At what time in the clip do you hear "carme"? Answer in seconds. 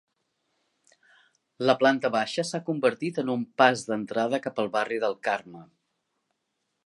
5.29-5.65